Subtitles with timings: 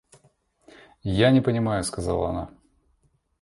[1.03, 2.49] Я не понимаю,— сказала она.